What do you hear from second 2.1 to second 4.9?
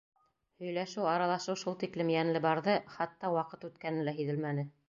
йәнле барҙы, хатта ваҡыт үткәне лә һиҙелмәне.